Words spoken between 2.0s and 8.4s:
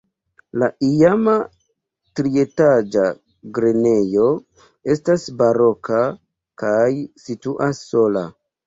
trietaĝa grenejo estas baroka kaj situas sola.